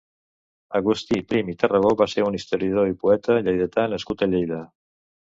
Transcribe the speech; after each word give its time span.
Agustí 0.77 1.17
Prim 1.33 1.49
i 1.51 1.53
Tarragó 1.63 1.91
va 1.99 2.07
ser 2.13 2.23
un 2.27 2.37
historiador 2.39 2.89
i 2.93 2.95
poeta 3.03 3.35
lleidatà 3.49 3.85
nascut 3.93 4.25
a 4.27 4.29
Lleida. 4.33 4.61